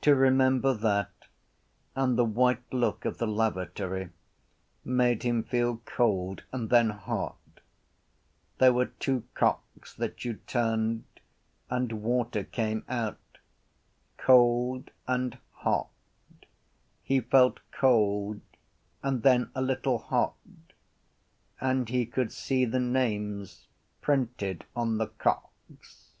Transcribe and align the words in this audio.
To 0.00 0.14
remember 0.14 0.72
that 0.72 1.26
and 1.94 2.16
the 2.16 2.24
white 2.24 2.62
look 2.72 3.04
of 3.04 3.18
the 3.18 3.26
lavatory 3.26 4.08
made 4.86 5.22
him 5.22 5.42
feel 5.42 5.82
cold 5.84 6.44
and 6.50 6.70
then 6.70 6.88
hot. 6.88 7.36
There 8.56 8.72
were 8.72 8.86
two 8.86 9.24
cocks 9.34 9.92
that 9.96 10.24
you 10.24 10.36
turned 10.46 11.04
and 11.68 12.00
water 12.02 12.42
came 12.42 12.86
out: 12.88 13.20
cold 14.16 14.90
and 15.06 15.36
hot. 15.56 15.90
He 17.02 17.20
felt 17.20 17.60
cold 17.70 18.40
and 19.02 19.22
then 19.22 19.50
a 19.54 19.60
little 19.60 19.98
hot: 19.98 20.38
and 21.60 21.86
he 21.86 22.06
could 22.06 22.32
see 22.32 22.64
the 22.64 22.80
names 22.80 23.66
printed 24.00 24.64
on 24.74 24.96
the 24.96 25.08
cocks. 25.08 26.14